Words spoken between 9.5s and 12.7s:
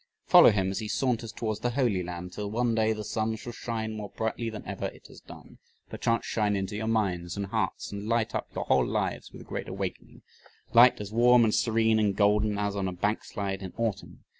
awakening, light as warm and serene and golden